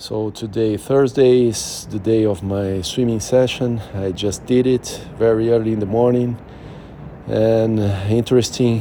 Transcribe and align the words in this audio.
So 0.00 0.30
today, 0.30 0.78
Thursday, 0.78 1.48
is 1.48 1.86
the 1.90 1.98
day 1.98 2.24
of 2.24 2.42
my 2.42 2.80
swimming 2.80 3.20
session. 3.20 3.82
I 3.92 4.12
just 4.12 4.46
did 4.46 4.66
it 4.66 4.98
very 5.18 5.50
early 5.50 5.74
in 5.74 5.80
the 5.80 5.84
morning, 5.84 6.38
and 7.26 7.78
interesting. 8.08 8.80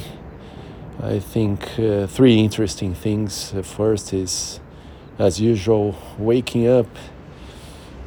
I 1.04 1.20
think 1.20 1.78
uh, 1.78 2.08
three 2.08 2.40
interesting 2.40 2.96
things. 2.96 3.52
The 3.52 3.64
first 3.64 4.14
is, 4.14 4.62
as 5.18 5.42
usual, 5.42 5.98
waking 6.18 6.70
up 6.70 6.88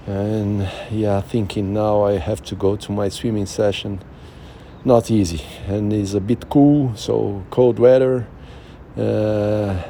and 0.06 0.66
yeah, 0.90 1.20
thinking 1.20 1.74
now 1.74 2.04
I 2.04 2.12
have 2.12 2.42
to 2.44 2.54
go 2.54 2.76
to 2.76 2.92
my 2.92 3.10
swimming 3.10 3.44
session. 3.44 4.00
Not 4.86 5.10
easy, 5.10 5.44
and 5.68 5.92
it's 5.92 6.14
a 6.14 6.20
bit 6.20 6.48
cool, 6.48 6.96
so 6.96 7.44
cold 7.50 7.78
weather. 7.78 8.26
Uh, 8.96 9.82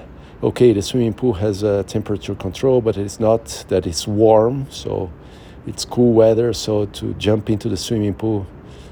okay, 0.42 0.72
the 0.72 0.82
swimming 0.82 1.14
pool 1.14 1.34
has 1.34 1.62
a 1.62 1.84
temperature 1.84 2.34
control, 2.34 2.80
but 2.80 2.96
it's 2.96 3.20
not 3.20 3.64
that 3.68 3.86
it's 3.86 4.06
warm, 4.06 4.66
so 4.70 5.10
it's 5.66 5.84
cool 5.84 6.12
weather. 6.12 6.52
So 6.52 6.86
to 6.86 7.14
jump 7.14 7.48
into 7.48 7.68
the 7.68 7.76
swimming 7.76 8.14
pool 8.14 8.46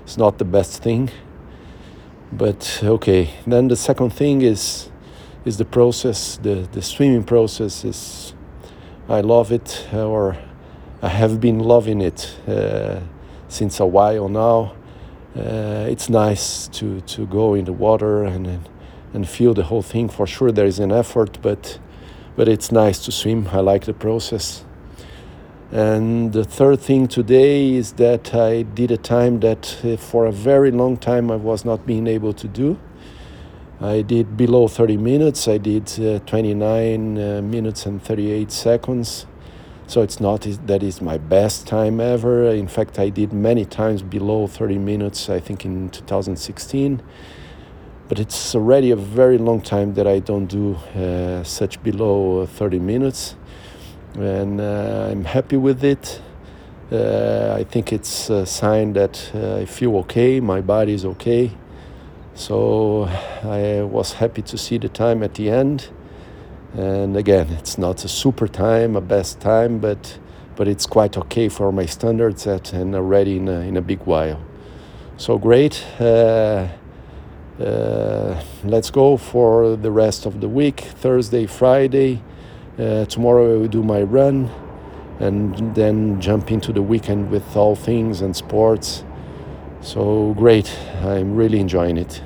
is 0.07 0.16
not 0.16 0.38
the 0.38 0.45
best 0.45 0.83
thing. 0.83 1.10
But 2.33 2.80
okay, 2.84 3.30
then 3.47 3.69
the 3.69 3.77
second 3.77 4.10
thing 4.10 4.43
is 4.43 4.91
is 5.45 5.57
the 5.57 5.65
process. 5.65 6.37
The 6.37 6.69
the 6.73 6.83
swimming 6.83 7.24
process 7.24 7.85
is 7.85 8.35
I 9.09 9.21
love 9.21 9.51
it, 9.51 9.88
or 9.93 10.37
I 11.02 11.09
have 11.09 11.41
been 11.41 11.59
loving 11.59 12.01
it 12.01 12.37
uh, 12.46 13.01
since 13.48 13.80
a 13.80 13.87
while 13.87 14.29
now. 14.29 14.74
Uh, 15.37 15.87
it's 15.91 16.09
nice 16.09 16.69
to 16.69 17.01
to 17.02 17.27
go 17.27 17.55
in 17.55 17.65
the 17.65 17.73
water 17.73 18.24
and. 18.24 18.46
and 18.46 18.69
and 19.12 19.28
feel 19.28 19.55
the 19.55 19.64
whole 19.64 19.82
thing. 19.82 20.09
For 20.09 20.27
sure, 20.27 20.52
there 20.52 20.66
is 20.66 20.78
an 20.78 20.92
effort, 20.92 21.38
but 21.42 21.78
but 22.37 22.48
it's 22.48 22.73
nice 22.73 23.05
to 23.05 23.12
swim. 23.12 23.48
I 23.52 23.60
like 23.60 23.84
the 23.84 23.95
process. 23.95 24.64
And 25.73 26.32
the 26.32 26.43
third 26.45 26.80
thing 26.80 27.07
today 27.07 27.74
is 27.74 27.93
that 27.93 28.35
I 28.35 28.62
did 28.62 28.90
a 28.90 28.96
time 28.96 29.40
that 29.40 29.76
uh, 29.85 29.96
for 29.96 30.26
a 30.26 30.32
very 30.32 30.70
long 30.70 30.96
time 30.96 31.30
I 31.30 31.37
was 31.37 31.65
not 31.65 31.87
being 31.87 32.07
able 32.07 32.32
to 32.32 32.48
do. 32.48 32.79
I 33.80 34.02
did 34.02 34.37
below 34.37 34.68
30 34.68 34.96
minutes. 34.96 35.46
I 35.48 35.59
did 35.59 35.88
uh, 36.01 36.18
29 36.26 37.18
uh, 37.18 37.42
minutes 37.42 37.87
and 37.87 38.02
38 38.02 38.51
seconds. 38.51 39.26
So 39.87 40.02
it's 40.02 40.20
not 40.20 40.46
that 40.66 40.82
is 40.82 41.01
my 41.01 41.18
best 41.18 41.66
time 41.66 42.01
ever. 42.01 42.46
In 42.46 42.68
fact, 42.68 42.98
I 42.98 43.09
did 43.09 43.32
many 43.32 43.65
times 43.65 44.02
below 44.02 44.46
30 44.46 44.79
minutes. 44.79 45.29
I 45.29 45.40
think 45.40 45.65
in 45.65 45.88
2016 45.90 47.01
but 48.11 48.19
it's 48.19 48.57
already 48.57 48.91
a 48.91 48.97
very 48.97 49.39
long 49.39 49.61
time 49.61 49.95
that 49.95 50.05
I 50.05 50.19
don't 50.19 50.47
do 50.47 50.75
uh, 50.75 51.45
such 51.45 51.80
below 51.80 52.45
30 52.45 52.80
minutes, 52.80 53.37
and 54.16 54.61
uh, 54.61 55.07
I'm 55.09 55.25
happy 55.25 55.57
with 55.57 55.85
it. 55.85 56.21
Uh, 56.91 57.55
I 57.57 57.63
think 57.63 57.93
it's 57.93 58.29
a 58.29 58.45
sign 58.45 58.95
that 58.95 59.31
uh, 59.33 59.59
I 59.59 59.65
feel 59.65 59.97
okay, 59.99 60.41
my 60.41 60.61
body 60.61 60.93
is 60.93 61.05
okay. 61.05 61.53
So 62.35 63.05
I 63.45 63.83
was 63.83 64.15
happy 64.15 64.43
to 64.43 64.59
see 64.59 64.77
the 64.78 64.88
time 64.88 65.22
at 65.22 65.34
the 65.34 65.49
end. 65.49 65.91
And 66.75 67.16
again, 67.16 67.50
it's 67.50 67.78
not 67.78 68.05
a 68.05 68.09
super 68.09 68.49
time, 68.49 68.97
a 68.97 69.00
best 69.00 69.38
time, 69.38 69.78
but 69.78 70.19
but 70.56 70.66
it's 70.66 70.84
quite 70.84 71.16
okay 71.16 71.49
for 71.49 71.71
my 71.71 71.87
standards 71.87 72.44
at, 72.49 72.72
and 72.72 72.93
already 72.97 73.37
in 73.37 73.47
a, 73.47 73.61
in 73.61 73.77
a 73.77 73.83
big 73.83 74.00
while. 74.00 74.41
So 75.16 75.38
great. 75.38 75.87
Uh, 76.00 76.66
uh, 77.61 78.43
let's 78.65 78.91
go 78.91 79.16
for 79.16 79.77
the 79.77 79.91
rest 79.91 80.27
of 80.27 80.41
the 80.41 80.49
week 80.49 80.81
Thursday, 80.81 81.47
Friday. 81.47 82.22
Uh, 82.78 83.05
tomorrow 83.05 83.55
I 83.55 83.56
will 83.59 83.69
do 83.69 83.83
my 83.83 84.03
run 84.03 84.50
and 85.19 85.75
then 85.75 86.21
jump 86.21 86.50
into 86.50 86.72
the 86.72 86.83
weekend 86.83 87.31
with 87.31 87.56
all 87.56 87.77
things 87.77 88.22
and 88.22 88.34
sports. 88.34 89.05
So 89.83 90.34
great, 90.34 90.75
I'm 91.03 91.34
really 91.34 91.60
enjoying 91.60 91.99
it. 91.99 92.22